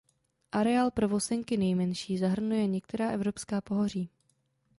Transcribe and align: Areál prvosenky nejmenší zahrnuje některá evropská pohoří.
Areál 0.51 0.91
prvosenky 0.91 1.57
nejmenší 1.57 2.17
zahrnuje 2.17 2.67
některá 2.67 3.11
evropská 3.11 3.61
pohoří. 3.61 4.09